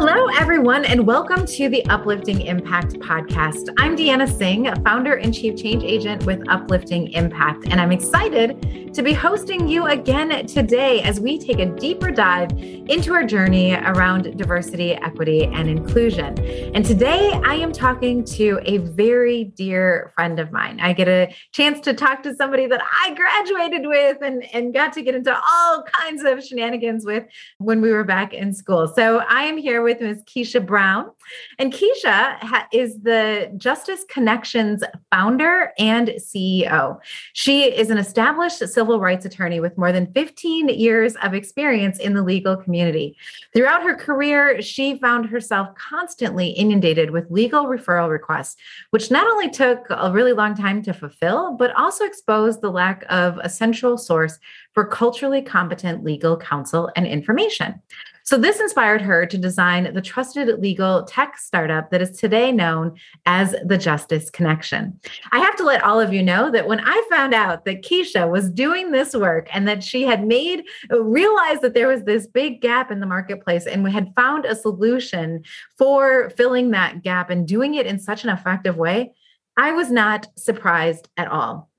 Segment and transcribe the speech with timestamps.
[0.00, 3.74] Hello, everyone, and welcome to the Uplifting Impact podcast.
[3.78, 9.02] I'm Deanna Singh, founder and chief change agent with Uplifting Impact, and I'm excited to
[9.02, 14.36] be hosting you again today as we take a deeper dive into our journey around
[14.36, 16.38] diversity, equity, and inclusion.
[16.74, 20.80] And today I am talking to a very dear friend of mine.
[20.80, 24.92] I get a chance to talk to somebody that I graduated with and, and got
[24.94, 27.24] to get into all kinds of shenanigans with
[27.58, 28.92] when we were back in school.
[28.94, 30.22] So I am here Ms.
[30.24, 31.10] Keisha Brown.
[31.58, 36.98] And Keisha ha- is the Justice Connections founder and CEO.
[37.32, 42.14] She is an established civil rights attorney with more than 15 years of experience in
[42.14, 43.16] the legal community.
[43.54, 48.56] Throughout her career, she found herself constantly inundated with legal referral requests,
[48.90, 53.04] which not only took a really long time to fulfill, but also exposed the lack
[53.08, 54.38] of a central source
[54.74, 57.80] for culturally competent legal counsel and information.
[58.28, 62.94] So, this inspired her to design the trusted legal tech startup that is today known
[63.24, 65.00] as the Justice Connection.
[65.32, 68.30] I have to let all of you know that when I found out that Keisha
[68.30, 72.60] was doing this work and that she had made, realized that there was this big
[72.60, 75.42] gap in the marketplace and we had found a solution
[75.78, 79.10] for filling that gap and doing it in such an effective way,
[79.56, 81.70] I was not surprised at all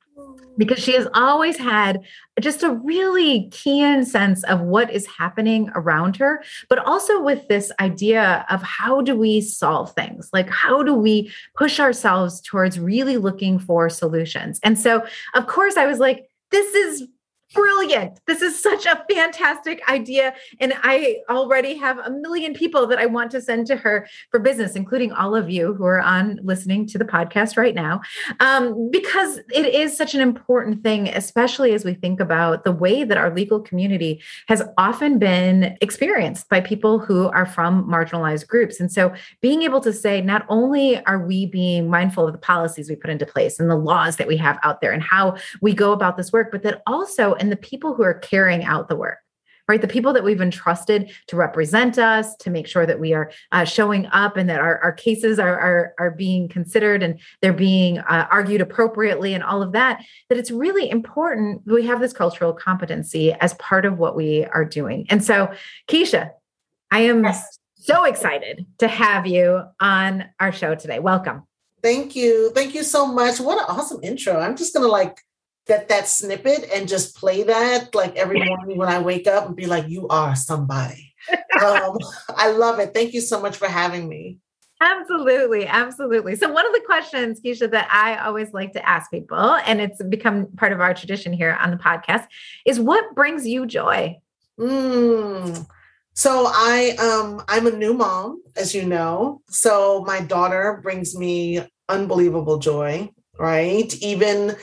[0.60, 2.02] because she has always had
[2.40, 7.72] just a really keen sense of what is happening around her, but also with this
[7.80, 10.30] idea of how do we solve things?
[10.34, 14.60] Like, how do we push ourselves towards really looking for solutions?
[14.62, 17.08] And so, of course, I was like, this is
[17.54, 18.20] brilliant.
[18.28, 20.34] This is such a fantastic idea.
[20.60, 24.40] And I already have a million people that I want to send to her for
[24.40, 28.02] business, including all of you who are on listening to the podcast right now,
[28.40, 33.04] um, because it is such an important thing, especially as we think about the way
[33.04, 38.80] that our legal community has often been experienced by people who are from marginalized groups.
[38.80, 42.90] And so being able to say, not only are we being mindful of the policies
[42.90, 45.74] we put into place and the laws that we have out there and how we
[45.74, 48.96] go about this work, but that also and the people who are carrying out the
[48.96, 49.20] work
[49.70, 49.82] right?
[49.82, 53.66] The people that we've entrusted to represent us, to make sure that we are uh,
[53.66, 58.00] showing up and that our, our cases are, are, are being considered and they're being
[58.00, 62.14] uh, argued appropriately and all of that, that it's really important that we have this
[62.14, 65.06] cultural competency as part of what we are doing.
[65.08, 65.54] And so,
[65.88, 66.32] Keisha,
[66.90, 67.60] I am yes.
[67.76, 70.98] so excited to have you on our show today.
[70.98, 71.44] Welcome.
[71.84, 72.52] Thank you.
[72.56, 73.40] Thank you so much.
[73.40, 74.40] What an awesome intro.
[74.40, 75.20] I'm just going to like
[75.70, 79.56] get that snippet and just play that like every morning when I wake up and
[79.56, 81.14] be like, you are somebody.
[81.62, 81.98] um,
[82.36, 82.94] I love it.
[82.94, 84.40] Thank you so much for having me.
[84.82, 86.36] Absolutely, absolutely.
[86.38, 90.02] So, one of the questions, Keisha, that I always like to ask people, and it's
[90.02, 92.26] become part of our tradition here on the podcast,
[92.66, 94.18] is what brings you joy?
[94.60, 95.68] Mm.
[96.14, 99.42] So I um I'm a new mom, as you know.
[99.50, 103.94] So my daughter brings me unbelievable joy, right?
[104.02, 104.56] Even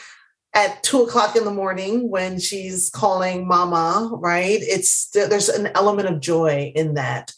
[0.57, 4.59] at two o'clock in the morning when she's calling mama, right?
[4.63, 7.33] It's there's an element of joy in that.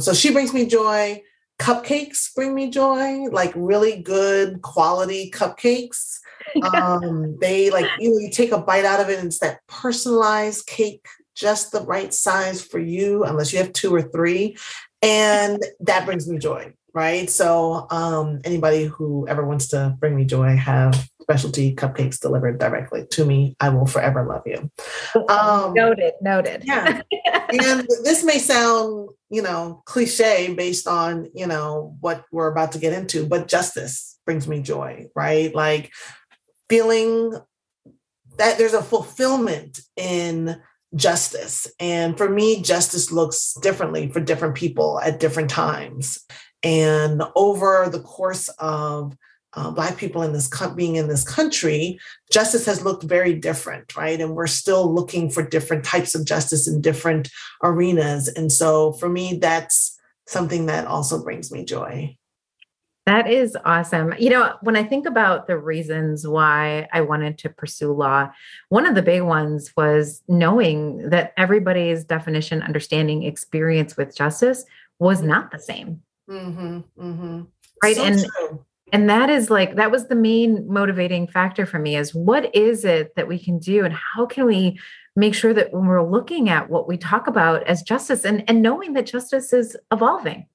[0.00, 1.22] So she brings me joy.
[1.60, 6.18] Cupcakes bring me joy, like really good quality cupcakes.
[6.74, 9.60] um, they like you know, you take a bite out of it and it's that
[9.68, 14.56] personalized cake, just the right size for you, unless you have two or three.
[15.02, 17.28] And that brings me joy, right?
[17.30, 23.06] So um anybody who ever wants to bring me joy have specialty cupcakes delivered directly
[23.12, 23.56] to me.
[23.60, 24.70] I will forever love you.
[25.28, 26.64] Um, noted, noted.
[26.66, 27.02] Yeah.
[27.48, 32.78] and this may sound, you know, cliche based on, you know, what we're about to
[32.78, 35.54] get into, but justice brings me joy, right?
[35.54, 35.92] Like
[36.68, 37.32] feeling
[38.38, 40.60] that there's a fulfillment in
[40.94, 41.66] justice.
[41.80, 46.24] And for me, justice looks differently for different people at different times.
[46.62, 49.16] And over the course of
[49.54, 51.98] uh, Black people in this co- being in this country,
[52.30, 54.20] justice has looked very different, right?
[54.20, 57.30] And we're still looking for different types of justice in different
[57.62, 58.28] arenas.
[58.28, 62.16] And so for me, that's something that also brings me joy.
[63.04, 64.14] That is awesome.
[64.16, 68.30] You know, when I think about the reasons why I wanted to pursue law,
[68.68, 74.64] one of the big ones was knowing that everybody's definition, understanding, experience with justice
[75.00, 76.00] was not the same.
[76.32, 77.42] Mm-hmm, mm-hmm.
[77.82, 77.96] Right.
[77.96, 78.64] So and true.
[78.92, 82.84] and that is like that was the main motivating factor for me is what is
[82.84, 84.78] it that we can do and how can we
[85.14, 88.62] make sure that when we're looking at what we talk about as justice and, and
[88.62, 90.46] knowing that justice is evolving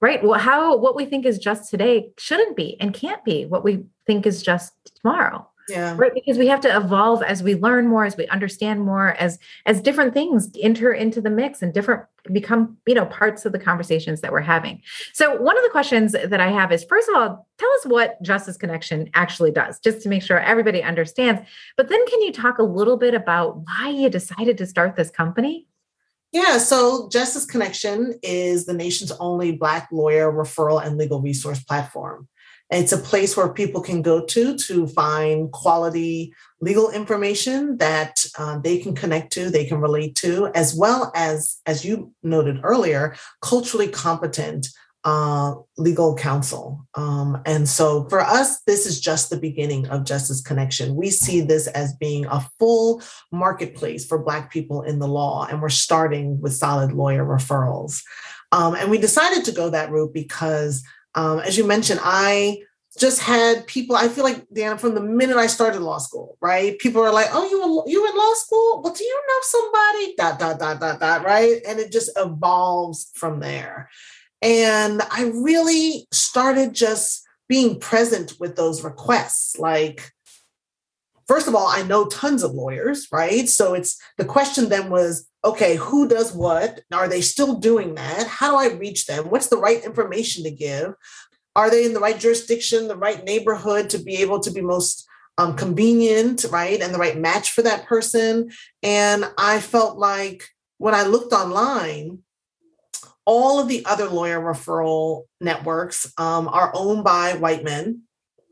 [0.00, 3.64] right well how what we think is just today shouldn't be and can't be what
[3.64, 4.72] we think is just
[5.02, 5.94] tomorrow yeah.
[5.96, 9.38] Right because we have to evolve as we learn more as we understand more as
[9.66, 13.58] as different things enter into the mix and different become you know parts of the
[13.58, 14.82] conversations that we're having.
[15.12, 18.22] So one of the questions that i have is first of all tell us what
[18.22, 21.42] justice connection actually does just to make sure everybody understands.
[21.76, 25.10] But then can you talk a little bit about why you decided to start this
[25.10, 25.66] company?
[26.32, 32.26] Yeah, so Justice Connection is the nation's only Black lawyer referral and legal resource platform.
[32.72, 38.58] It's a place where people can go to to find quality legal information that uh,
[38.58, 43.14] they can connect to, they can relate to, as well as, as you noted earlier,
[43.42, 44.68] culturally competent
[45.04, 46.86] uh, legal counsel.
[46.94, 50.94] Um, and so for us, this is just the beginning of Justice Connection.
[50.94, 53.02] We see this as being a full
[53.32, 58.02] marketplace for Black people in the law, and we're starting with solid lawyer referrals.
[58.52, 62.62] Um, and we decided to go that route because, um, as you mentioned, I
[62.98, 63.96] just had people.
[63.96, 66.78] I feel like Deanna, from the minute I started law school, right?
[66.78, 68.82] People are like, "Oh, you you in law school?
[68.82, 71.24] Well, do you know somebody?" Dot dot dot dot dot.
[71.24, 73.88] Right, and it just evolves from there.
[74.42, 79.58] And I really started just being present with those requests.
[79.58, 80.10] Like,
[81.28, 83.48] first of all, I know tons of lawyers, right?
[83.48, 86.82] So it's the question then was, okay, who does what?
[86.92, 88.26] Are they still doing that?
[88.26, 89.26] How do I reach them?
[89.26, 90.94] What's the right information to give?
[91.54, 95.06] Are they in the right jurisdiction, the right neighborhood to be able to be most
[95.38, 96.80] um, convenient, right?
[96.80, 98.50] And the right match for that person.
[98.82, 100.48] And I felt like
[100.78, 102.20] when I looked online,
[103.24, 108.02] all of the other lawyer referral networks um, are owned by white men,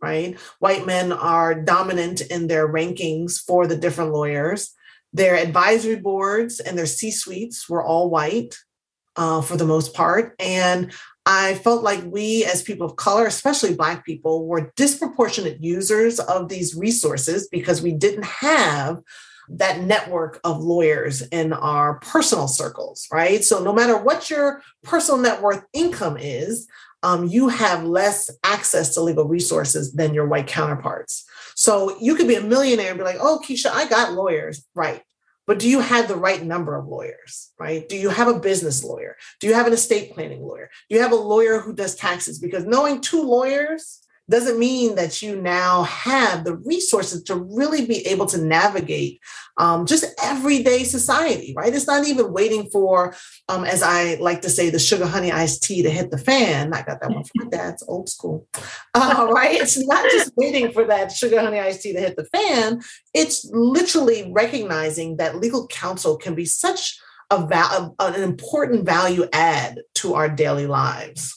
[0.03, 0.39] right?
[0.59, 4.75] White men are dominant in their rankings for the different lawyers.
[5.13, 8.55] Their advisory boards and their C suites were all white
[9.17, 10.35] uh, for the most part.
[10.39, 10.93] And
[11.27, 16.49] I felt like we, as people of color, especially Black people, were disproportionate users of
[16.49, 19.01] these resources because we didn't have
[19.51, 23.45] that network of lawyers in our personal circles, right?
[23.45, 26.69] So no matter what your personal net worth income is,
[27.03, 31.25] um, you have less access to legal resources than your white counterparts.
[31.55, 34.67] So you could be a millionaire and be like, oh, Keisha, I got lawyers.
[34.75, 35.03] Right.
[35.47, 37.89] But do you have the right number of lawyers, right?
[37.89, 39.17] Do you have a business lawyer?
[39.41, 40.71] Do you have an estate planning lawyer?
[40.89, 42.39] Do you have a lawyer who does taxes?
[42.39, 48.07] Because knowing two lawyers doesn't mean that you now have the resources to really be
[48.07, 49.21] able to navigate
[49.59, 51.75] um, just everyday society, right?
[51.75, 53.15] It's not even waiting for,
[53.49, 56.73] um, as I like to say, the sugar honey iced tea to hit the fan.
[56.73, 58.47] I got that one from my dad's old school,
[58.95, 59.61] uh, right?
[59.61, 62.81] It's not just waiting for that sugar honey iced tea to hit the fan.
[63.13, 66.99] It's literally recognizing that legal counsel can be such
[67.31, 71.37] a, val- an important value add to our daily lives.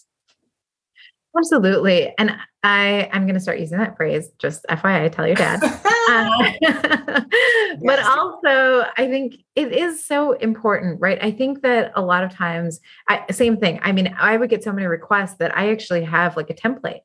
[1.35, 2.13] Absolutely.
[2.17, 2.31] And
[2.63, 5.59] I, I'm going to start using that phrase, just FYI, tell your dad.
[6.09, 7.81] uh, yes.
[7.83, 11.17] But also, I think it is so important, right?
[11.21, 12.79] I think that a lot of times,
[13.09, 13.79] I, same thing.
[13.83, 17.01] I mean, I would get so many requests that I actually have like a template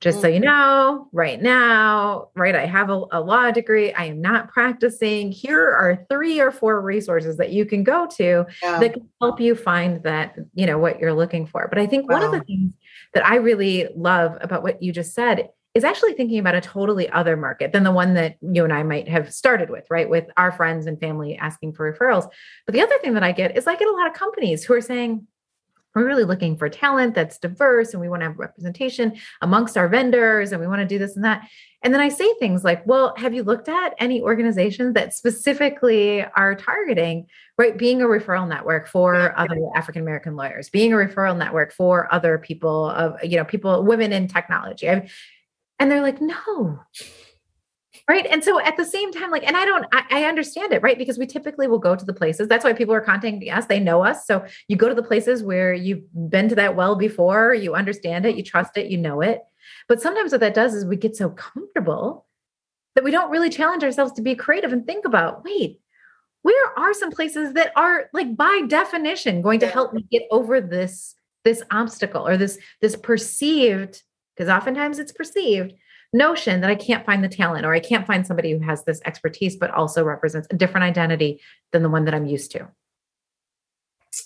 [0.00, 0.44] just so you mm-hmm.
[0.44, 3.94] know, right now, right, I have a, a, law degree.
[3.94, 5.32] I am not practicing.
[5.32, 8.78] Here are three or four resources that you can go to yeah.
[8.78, 11.66] that can help you find that, you know, what you're looking for.
[11.68, 12.16] But I think wow.
[12.16, 12.72] one of the things
[13.14, 17.08] that I really love about what you just said is actually thinking about a totally
[17.10, 20.08] other market than the one that you and I might have started with, right?
[20.08, 22.28] With our friends and family asking for referrals.
[22.66, 24.74] But the other thing that I get is I get a lot of companies who
[24.74, 25.26] are saying,
[25.96, 29.88] we're really looking for talent that's diverse and we want to have representation amongst our
[29.88, 31.48] vendors and we want to do this and that.
[31.82, 36.22] And then I say things like, well, have you looked at any organizations that specifically
[36.22, 37.26] are targeting,
[37.56, 42.12] right, being a referral network for other African American lawyers, being a referral network for
[42.12, 44.86] other people of, you know, people, women in technology?
[44.86, 46.80] And they're like, no,
[48.08, 50.82] right and so at the same time like and i don't I, I, understand it
[50.82, 53.66] right because we typically will go to the places that's why people are contacting us
[53.66, 56.96] they know us so you go to the places where you've been to that well
[56.96, 59.40] before you understand it you trust it you know it
[59.88, 62.26] but sometimes what that does is we get so comfortable
[62.94, 65.80] that we don't really challenge ourselves to be creative and think about wait
[66.42, 70.60] where are some places that are like by definition going to help me get over
[70.60, 74.02] this this obstacle or this this perceived
[74.36, 75.72] because oftentimes it's perceived
[76.12, 79.00] notion that I can't find the talent or I can't find somebody who has this
[79.04, 81.40] expertise but also represents a different identity
[81.72, 82.68] than the one that I'm used to.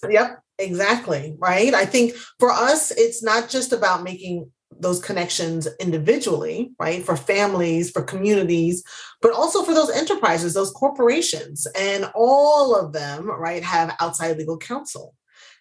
[0.09, 1.35] Yep, exactly.
[1.39, 1.75] Right.
[1.75, 7.05] I think for us, it's not just about making those connections individually, right?
[7.05, 8.85] For families, for communities,
[9.21, 14.59] but also for those enterprises, those corporations, and all of them, right, have outside legal
[14.59, 15.15] counsel.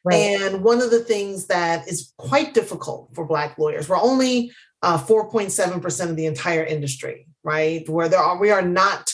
[0.05, 0.15] Right.
[0.15, 4.97] And one of the things that is quite difficult for Black lawyers, we're only uh,
[4.97, 7.87] 4.7% of the entire industry, right?
[7.89, 9.13] Where there are, we are not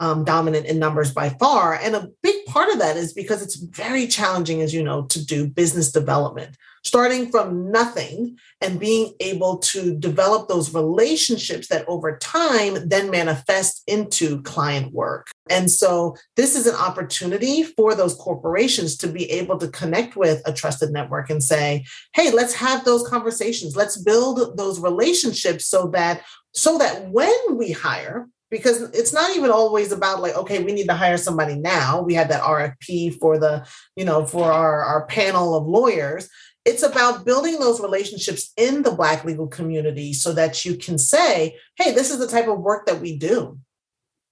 [0.00, 1.74] um, dominant in numbers by far.
[1.74, 5.24] And a big part of that is because it's very challenging, as you know, to
[5.24, 12.18] do business development, starting from nothing and being able to develop those relationships that over
[12.18, 15.28] time then manifest into client work.
[15.50, 20.42] And so this is an opportunity for those corporations to be able to connect with
[20.46, 21.84] a trusted network and say,
[22.14, 23.76] hey, let's have those conversations.
[23.76, 26.22] Let's build those relationships so that
[26.52, 30.86] so that when we hire because it's not even always about like okay we need
[30.86, 32.00] to hire somebody now.
[32.00, 36.28] We had that rfp for the you know for our, our panel of lawyers.
[36.64, 41.56] It's about building those relationships in the black legal community so that you can say
[41.76, 43.58] hey this is the type of work that we do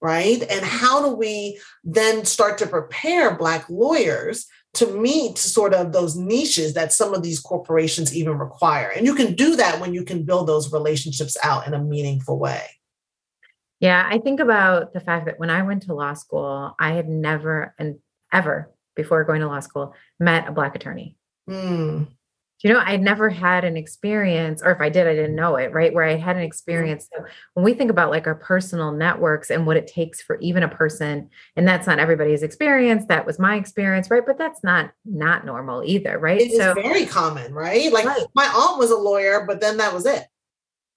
[0.03, 4.45] right and how do we then start to prepare black lawyers
[4.75, 9.15] to meet sort of those niches that some of these corporations even require and you
[9.15, 12.63] can do that when you can build those relationships out in a meaningful way
[13.83, 17.09] yeah, I think about the fact that when I went to law school, I had
[17.09, 17.99] never and
[18.31, 21.17] ever before going to law school met a black attorney.
[21.49, 22.07] Mm.
[22.63, 25.73] You know, I never had an experience, or if I did, I didn't know it,
[25.73, 25.93] right?
[25.93, 27.09] Where I had an experience.
[27.13, 30.63] So when we think about like our personal networks and what it takes for even
[30.63, 34.25] a person, and that's not everybody's experience, that was my experience, right?
[34.25, 36.41] But that's not not normal either, right?
[36.41, 37.91] It so very common, right?
[37.91, 38.23] Like right.
[38.33, 40.25] my aunt was a lawyer, but then that was it.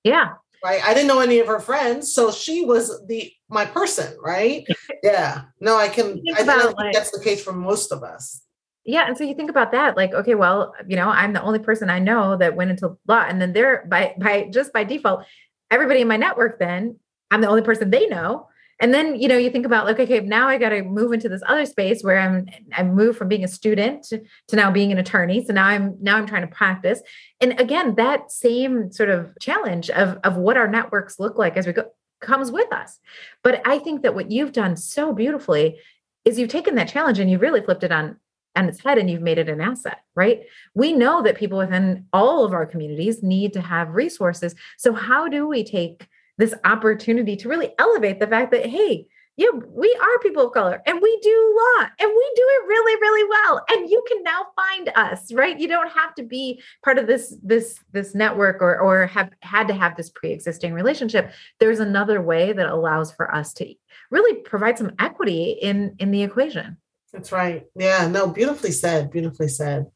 [0.05, 0.83] Yeah right?
[0.85, 4.67] I didn't know any of her friends, so she was the my person, right?
[5.03, 5.43] yeah.
[5.61, 6.23] No, I can.
[6.37, 8.43] I about, think like, that's the case for most of us.
[8.87, 11.59] Yeah, and so you think about that, like, okay, well, you know, I'm the only
[11.59, 15.25] person I know that went into law, and then they're by by just by default,
[15.73, 16.61] everybody in my network.
[16.61, 16.99] Then
[17.33, 18.49] I'm the only person they know.
[18.79, 21.31] And then you know you think about like okay now i got to move into
[21.31, 24.93] this other space where i'm i moved from being a student to, to, now being
[24.93, 25.43] an attorney.
[25.45, 27.01] So now i'm now i'm trying to practice.
[27.41, 31.67] And again that same sort of challenge of of what our networks look like as
[31.67, 31.85] we go
[32.21, 32.99] comes with us.
[33.43, 35.79] But i think that what you've done so beautifully
[36.27, 38.17] is you've taken that challenge and you've really flipped it on
[38.57, 40.43] on its head and you've made it an asset, right?
[40.75, 44.55] We know that people within all of our communities need to have resources.
[44.79, 46.09] So, how do we take
[46.39, 50.83] this opportunity to really elevate the fact that, hey, yeah, we are people of color
[50.87, 53.65] and we do law and we do it really, really well.
[53.71, 55.59] And you can now find us, right?
[55.59, 59.69] You don't have to be part of this, this, this network or or have had
[59.69, 61.33] to have this pre-existing relationship.
[61.61, 63.75] There's another way that allows for us to
[64.11, 66.79] really provide some equity in in the equation.
[67.17, 67.65] That's right.
[67.75, 69.11] Yeah, no, beautifully said.
[69.11, 69.87] Beautifully said.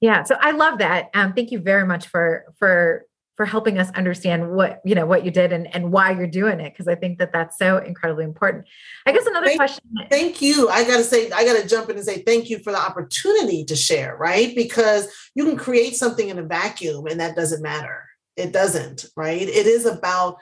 [0.00, 1.10] Yeah, so I love that.
[1.12, 3.04] Um, thank you very much for for
[3.36, 6.58] for helping us understand what you know what you did and, and why you're doing
[6.58, 8.64] it because i think that that's so incredibly important
[9.04, 12.04] i guess another thank, question thank you i gotta say i gotta jump in and
[12.04, 16.38] say thank you for the opportunity to share right because you can create something in
[16.38, 18.04] a vacuum and that doesn't matter
[18.36, 20.38] it doesn't right it is about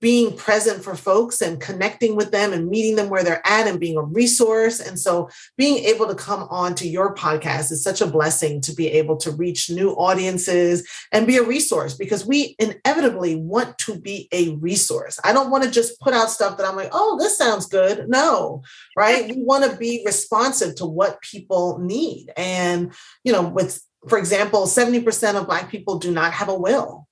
[0.00, 3.80] being present for folks and connecting with them and meeting them where they're at and
[3.80, 4.80] being a resource.
[4.80, 8.74] And so being able to come on to your podcast is such a blessing to
[8.74, 13.98] be able to reach new audiences and be a resource because we inevitably want to
[13.98, 15.18] be a resource.
[15.24, 18.08] I don't want to just put out stuff that I'm like, oh, this sounds good.
[18.08, 18.62] No,
[18.96, 19.28] right?
[19.28, 22.32] We want to be responsive to what people need.
[22.36, 22.92] And,
[23.24, 27.07] you know, with, for example, 70% of Black people do not have a will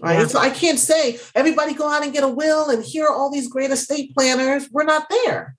[0.00, 0.20] right?
[0.20, 0.26] Yeah.
[0.26, 3.30] So I can't say everybody go out and get a will and here are all
[3.30, 4.68] these great estate planners.
[4.70, 5.56] We're not there,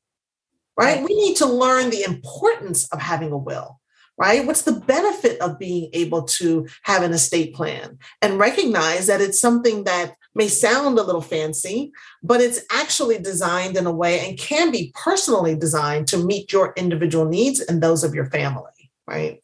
[0.78, 0.98] right?
[0.98, 1.04] right?
[1.04, 3.80] We need to learn the importance of having a will,
[4.18, 4.46] right?
[4.46, 9.42] What's the benefit of being able to have an estate plan and recognize that it's
[9.42, 11.92] something that may sound a little fancy,
[12.22, 16.74] but it's actually designed in a way and can be personally designed to meet your
[16.78, 19.42] individual needs and those of your family, right?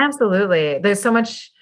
[0.00, 0.78] Absolutely.
[0.78, 1.52] There's so much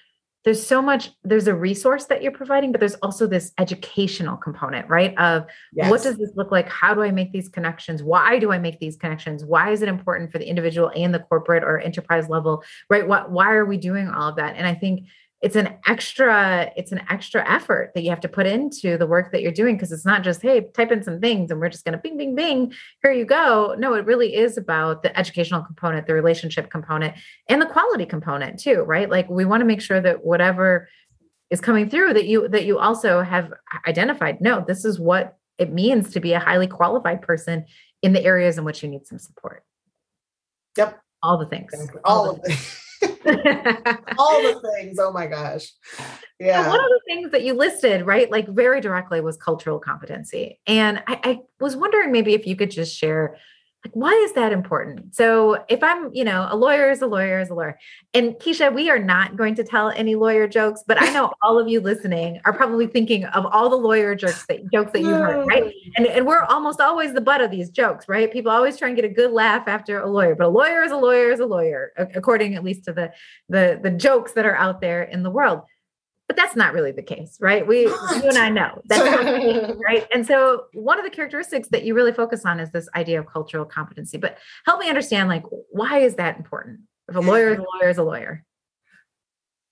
[0.49, 4.89] there's so much there's a resource that you're providing but there's also this educational component
[4.89, 5.15] right?
[5.19, 5.91] Of yes.
[5.91, 6.67] what does this look like?
[6.67, 8.01] How do i make these connections?
[8.01, 9.45] Why do i make these connections?
[9.45, 13.07] Why is it important for the individual and the corporate or enterprise level right?
[13.07, 14.55] What why are we doing all of that?
[14.55, 15.05] And i think
[15.41, 19.31] it's an extra it's an extra effort that you have to put into the work
[19.31, 21.85] that you're doing because it's not just hey type in some things and we're just
[21.85, 23.75] going to bing bing bing here you go.
[23.77, 27.15] No it really is about the educational component the relationship component
[27.47, 29.09] and the quality component too right?
[29.09, 30.89] Like we want to make sure that whatever
[31.49, 33.53] is coming through that you that you also have
[33.87, 37.65] identified no this is what it means to be a highly qualified person
[38.01, 39.63] in the areas in which you need some support.
[40.77, 40.99] Yep.
[41.21, 41.73] All the things.
[42.05, 42.85] All, all of the things
[44.17, 44.97] all the things.
[44.99, 45.71] Oh my gosh.
[46.39, 46.67] Yeah.
[46.67, 50.59] one of the things that you listed, right, like very directly was cultural competency.
[50.67, 53.37] And I, I was wondering maybe if you could just share
[53.85, 55.15] like why is that important?
[55.15, 57.79] So if i'm you know a lawyer is a lawyer is a lawyer.
[58.13, 61.57] And keisha we are not going to tell any lawyer jokes but i know all
[61.57, 65.11] of you listening are probably thinking of all the lawyer jokes that jokes that you've
[65.11, 65.73] heard right?
[65.95, 68.31] And, and we're almost always the butt of these jokes right?
[68.31, 70.91] People always try and get a good laugh after a lawyer but a lawyer is
[70.91, 73.11] a lawyer is a lawyer according at least to the
[73.47, 75.61] the the jokes that are out there in the world
[76.29, 77.65] but that's not really the case, right?
[77.65, 80.07] We, you and I know that's not the case, right?
[80.13, 83.25] And so, one of the characteristics that you really focus on is this idea of
[83.25, 84.19] cultural competency.
[84.19, 86.81] But help me understand, like, why is that important?
[87.07, 88.45] If a lawyer is a lawyer is a lawyer.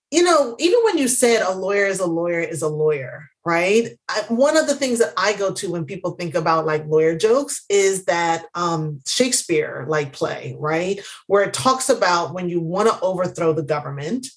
[0.09, 3.89] You know, even when you said a lawyer is a lawyer is a lawyer, right?
[4.09, 7.15] I, one of the things that I go to when people think about like lawyer
[7.15, 11.01] jokes is that um, Shakespeare like play, right?
[11.27, 14.27] Where it talks about when you want to overthrow the government,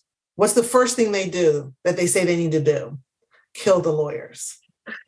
[0.40, 2.98] what's the first thing they do that they say they need to do?
[3.52, 4.56] Kill the lawyers.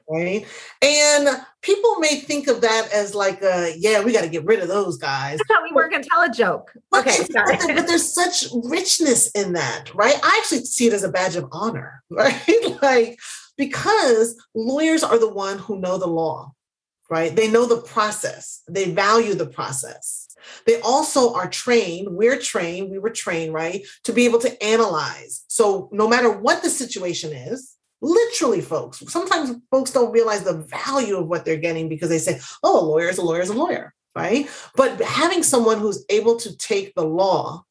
[0.06, 0.46] Right.
[0.82, 1.26] And
[1.62, 4.68] people may think of that as like, a, yeah, we got to get rid of
[4.68, 5.40] those guys.
[5.40, 6.74] I thought we were going to tell a joke.
[6.90, 7.24] But, okay.
[7.32, 10.20] But, but there's such richness in that, right?
[10.22, 12.38] I actually see it as a badge of honor, right?
[12.82, 13.18] like,
[13.56, 16.52] because lawyers are the one who know the law,
[17.08, 17.34] right?
[17.34, 20.21] They know the process, they value the process.
[20.66, 25.44] They also are trained, we're trained, we were trained, right, to be able to analyze.
[25.48, 31.16] So no matter what the situation is, literally, folks, sometimes folks don't realize the value
[31.16, 33.54] of what they're getting because they say, oh, a lawyer is a lawyer is a
[33.54, 34.48] lawyer, right?
[34.76, 37.64] But having someone who's able to take the law,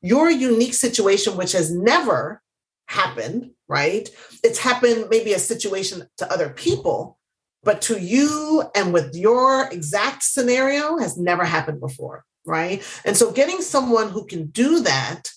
[0.00, 2.40] your unique situation, which has never
[2.86, 4.08] happened, right?
[4.42, 7.17] It's happened maybe a situation to other people,
[7.64, 12.82] but to you and with your exact scenario has never happened before, right?
[13.04, 15.30] And so getting someone who can do that,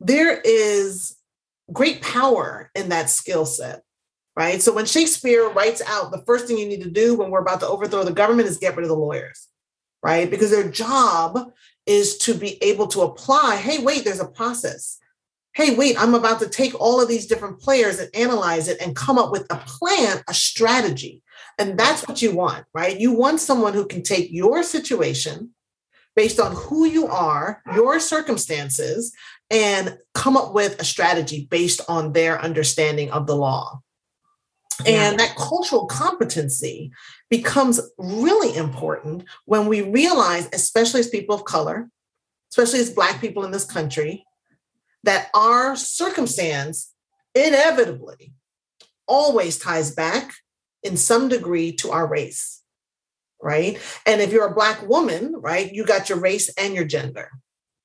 [0.00, 1.16] there is
[1.72, 3.82] great power in that skill set,
[4.36, 4.60] right?
[4.60, 7.60] So when Shakespeare writes out the first thing you need to do when we're about
[7.60, 9.48] to overthrow the government is get rid of the lawyers,
[10.02, 10.30] right?
[10.30, 11.52] Because their job
[11.86, 14.98] is to be able to apply, hey, wait, there's a process.
[15.54, 18.96] Hey, wait, I'm about to take all of these different players and analyze it and
[18.96, 21.22] come up with a plan, a strategy.
[21.58, 22.98] And that's what you want, right?
[22.98, 25.50] You want someone who can take your situation
[26.14, 29.12] based on who you are, your circumstances,
[29.50, 33.80] and come up with a strategy based on their understanding of the law.
[34.84, 35.10] Yeah.
[35.10, 36.90] And that cultural competency
[37.30, 41.88] becomes really important when we realize, especially as people of color,
[42.50, 44.24] especially as Black people in this country,
[45.04, 46.92] that our circumstance
[47.34, 48.32] inevitably
[49.06, 50.34] always ties back
[50.82, 52.62] in some degree to our race,
[53.40, 53.78] right?
[54.06, 57.30] And if you're a Black woman, right, you got your race and your gender.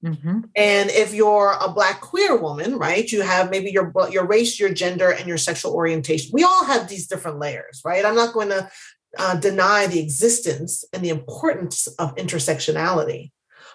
[0.03, 0.41] Mm-hmm.
[0.55, 4.73] And if you're a Black queer woman, right, you have maybe your your race, your
[4.73, 6.31] gender, and your sexual orientation.
[6.33, 8.05] We all have these different layers, right?
[8.05, 8.69] I'm not going to
[9.17, 13.31] uh, deny the existence and the importance of intersectionality.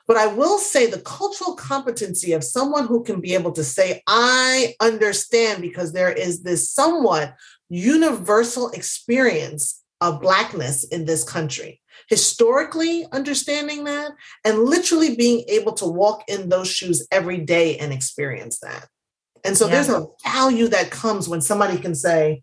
[0.06, 4.02] But I will say the cultural competency of someone who can be able to say,
[4.06, 7.34] I understand because there is this somewhat
[7.72, 11.80] universal experience of Blackness in this country.
[12.08, 14.12] Historically, understanding that
[14.44, 18.88] and literally being able to walk in those shoes every day and experience that.
[19.42, 19.72] And so yeah.
[19.72, 22.42] there's a value that comes when somebody can say,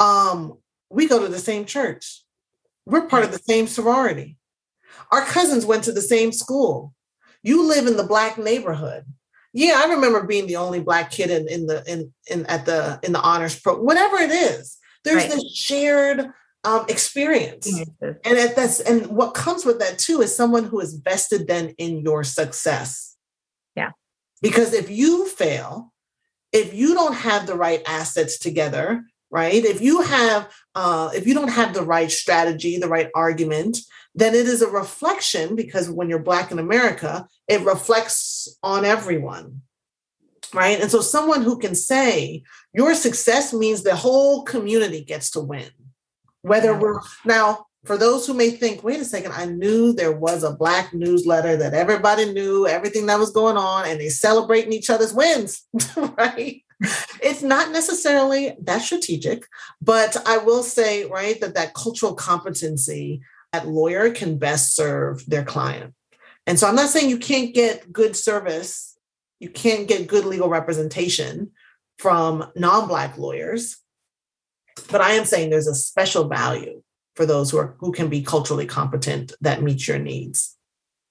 [0.00, 0.58] um,
[0.90, 2.24] we go to the same church.
[2.86, 4.36] We're part of the same sorority.
[5.12, 6.92] Our cousins went to the same school.
[7.42, 9.04] You live in the black neighborhood
[9.52, 13.00] yeah, I remember being the only black kid in, in the in, in at the
[13.02, 14.78] in the honors pro, whatever it is.
[15.04, 15.30] There's right.
[15.30, 16.26] this shared
[16.64, 18.18] um, experience, mm-hmm.
[18.24, 21.74] and at that's and what comes with that too is someone who is vested then
[21.78, 23.16] in your success.
[23.74, 23.90] Yeah,
[24.42, 25.92] because if you fail,
[26.52, 29.04] if you don't have the right assets together,
[29.36, 29.66] right?
[29.66, 33.76] If you have uh, if you don't have the right strategy, the right argument,
[34.14, 39.60] then it is a reflection because when you're Black in America, it reflects on everyone.
[40.54, 40.80] Right.
[40.80, 45.70] And so someone who can say your success means the whole community gets to win.
[46.40, 50.44] Whether we're now, for those who may think, wait a second, I knew there was
[50.44, 54.88] a Black newsletter that everybody knew everything that was going on and they celebrating each
[54.88, 55.66] other's wins.
[56.16, 56.62] right.
[57.22, 59.46] It's not necessarily that strategic,
[59.80, 65.44] but I will say, right, that that cultural competency that lawyer can best serve their
[65.44, 65.94] client.
[66.46, 68.96] And so I'm not saying you can't get good service,
[69.40, 71.52] you can't get good legal representation
[71.98, 73.78] from non Black lawyers,
[74.90, 76.82] but I am saying there's a special value
[77.14, 80.56] for those who are who can be culturally competent that meets your needs.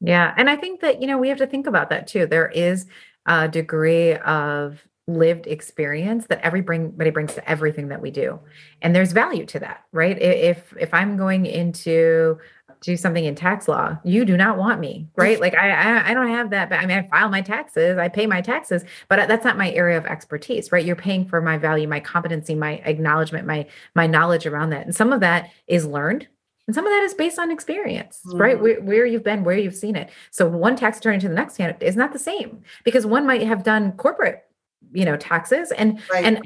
[0.02, 2.28] Yeah, and I think that you know we have to think about that too.
[2.28, 2.86] There is
[3.26, 8.40] a degree of lived experience that everybody brings to everything that we do
[8.82, 12.38] and there's value to that right if if i'm going into
[12.82, 16.30] do something in tax law you do not want me right like i i, don't
[16.30, 19.46] have that but i mean i file my taxes i pay my taxes but that's
[19.46, 23.46] not my area of expertise right you're paying for my value my competency my acknowledgement
[23.46, 26.28] my my knowledge around that and some of that is learned
[26.68, 28.40] and some of that is based on experience, mm-hmm.
[28.40, 28.60] right?
[28.60, 30.10] Where, where, you've been, where you've seen it.
[30.32, 33.44] So one tax attorney to the next candidate is not the same because one might
[33.44, 34.46] have done corporate
[34.92, 36.26] you know taxes and right.
[36.26, 36.42] and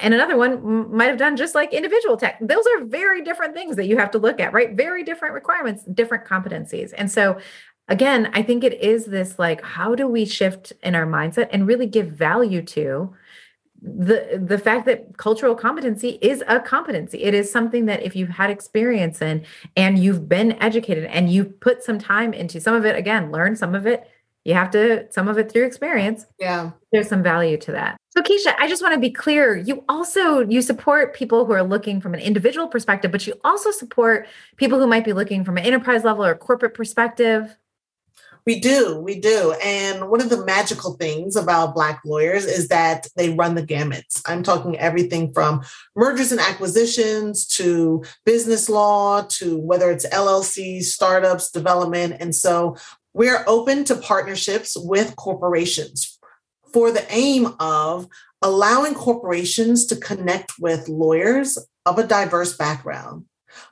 [0.00, 3.76] and another one might have done just like individual tax those are very different things
[3.76, 7.38] that you have to look at right very different requirements different competencies and so
[7.88, 11.66] again i think it is this like how do we shift in our mindset and
[11.66, 13.14] really give value to
[13.80, 18.30] the the fact that cultural competency is a competency it is something that if you've
[18.30, 19.44] had experience in
[19.76, 23.54] and you've been educated and you've put some time into some of it again learn
[23.54, 24.08] some of it
[24.44, 28.22] you have to some of it through experience yeah there's some value to that so
[28.22, 32.00] keisha i just want to be clear you also you support people who are looking
[32.00, 34.26] from an individual perspective but you also support
[34.56, 37.56] people who might be looking from an enterprise level or corporate perspective
[38.46, 39.54] we do, we do.
[39.64, 44.20] And one of the magical things about Black lawyers is that they run the gamuts.
[44.26, 45.62] I'm talking everything from
[45.96, 52.16] mergers and acquisitions to business law to whether it's LLCs, startups, development.
[52.20, 52.76] And so
[53.14, 56.18] we're open to partnerships with corporations
[56.72, 58.08] for the aim of
[58.42, 63.24] allowing corporations to connect with lawyers of a diverse background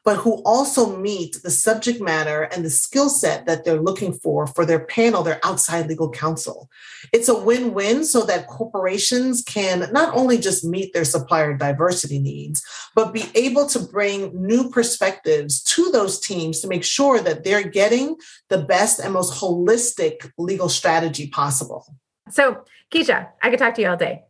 [0.05, 4.47] but who also meet the subject matter and the skill set that they're looking for
[4.47, 6.69] for their panel, their outside legal counsel.
[7.13, 12.19] It's a win win so that corporations can not only just meet their supplier diversity
[12.19, 12.63] needs,
[12.95, 17.69] but be able to bring new perspectives to those teams to make sure that they're
[17.69, 18.17] getting
[18.49, 21.87] the best and most holistic legal strategy possible.
[22.31, 24.25] So, Keisha, I could talk to you all day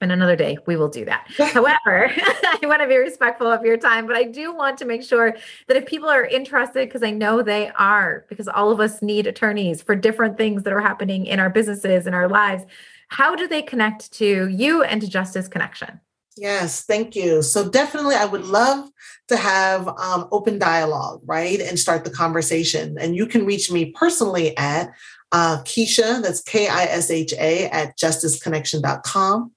[0.00, 1.26] and another day we will do that.
[1.36, 5.02] However, I want to be respectful of your time, but I do want to make
[5.02, 5.36] sure
[5.68, 9.26] that if people are interested, because I know they are, because all of us need
[9.26, 12.64] attorneys for different things that are happening in our businesses and our lives,
[13.08, 16.00] how do they connect to you and to Justice Connection?
[16.36, 17.40] Yes, thank you.
[17.40, 18.90] So definitely, I would love
[19.28, 22.98] to have um, open dialogue, right, and start the conversation.
[23.00, 24.92] And you can reach me personally at
[25.32, 29.52] uh, Keisha, that's K I S H A, at justiceconnection.com.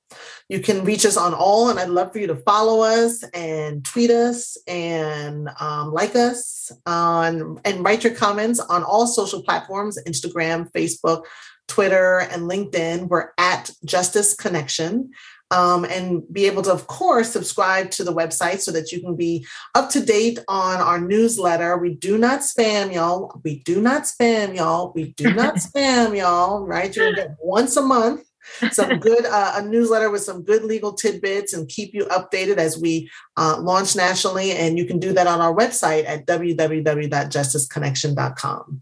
[0.50, 3.86] You can reach us on all, and I'd love for you to follow us and
[3.86, 10.00] tweet us and um, like us on and write your comments on all social platforms
[10.08, 11.26] Instagram, Facebook,
[11.68, 13.08] Twitter, and LinkedIn.
[13.08, 15.12] We're at Justice Connection
[15.52, 19.16] um, and be able to, of course, subscribe to the website so that you can
[19.16, 21.78] be up to date on our newsletter.
[21.78, 23.40] We do not spam y'all.
[23.44, 24.92] We do not spam y'all.
[24.94, 26.96] We do not spam y'all, right?
[26.96, 28.24] You'll get once a month
[28.72, 32.80] some good uh, a newsletter with some good legal tidbits and keep you updated as
[32.80, 38.82] we uh, launch nationally and you can do that on our website at www.justiceconnection.com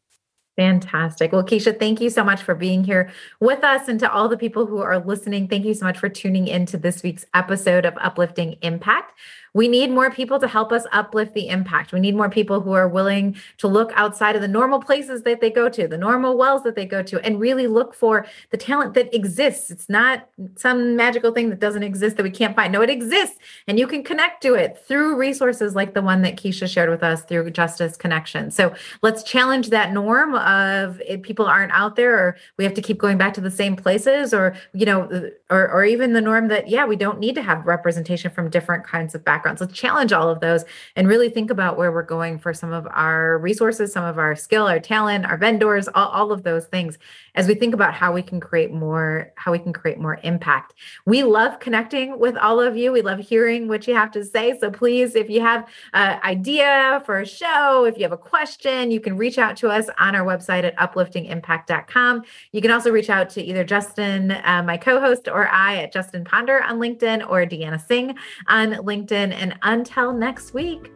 [0.58, 1.32] Fantastic.
[1.32, 3.88] Well, Keisha, thank you so much for being here with us.
[3.88, 6.66] And to all the people who are listening, thank you so much for tuning in
[6.66, 9.14] to this week's episode of Uplifting Impact.
[9.58, 11.92] We need more people to help us uplift the impact.
[11.92, 15.42] We need more people who are willing to look outside of the normal places that
[15.42, 18.58] they go to, the normal wells that they go to, and really look for the
[18.58, 19.72] talent that exists.
[19.72, 22.72] It's not some magical thing that doesn't exist that we can't find.
[22.72, 23.40] No, it exists.
[23.68, 27.02] And you can connect to it through resources like the one that Keisha shared with
[27.02, 28.52] us through Justice Connection.
[28.52, 32.82] So let's challenge that norm of if people aren't out there or we have to
[32.84, 36.48] keep going back to the same places or, you know, or, or even the norm
[36.50, 39.62] that, yeah, we don't need to have representation from different kinds of backgrounds backgrounds.
[39.62, 40.64] Let's challenge all of those
[40.96, 44.36] and really think about where we're going for some of our resources, some of our
[44.36, 46.98] skill, our talent, our vendors, all, all of those things
[47.36, 50.74] as we think about how we can create more, how we can create more impact.
[51.06, 52.92] We love connecting with all of you.
[52.92, 54.58] We love hearing what you have to say.
[54.60, 58.90] So please, if you have an idea for a show, if you have a question,
[58.90, 62.24] you can reach out to us on our website at upliftingimpact.com.
[62.52, 66.26] You can also reach out to either Justin, uh, my co-host, or I at Justin
[66.26, 68.16] Ponder on LinkedIn or Deanna Singh
[68.48, 69.27] on LinkedIn.
[69.34, 70.92] And until next week,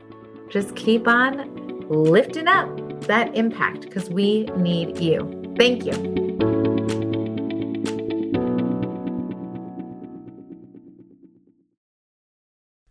[0.49, 5.53] just keep on lifting up that impact because we need you.
[5.57, 5.91] Thank you.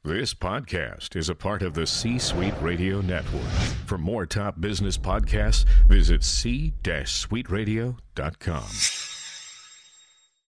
[0.02, 3.48] This podcast is a part of the C Suite Radio Network.
[3.86, 9.09] For more top business podcasts, visit c-suiteradio.com.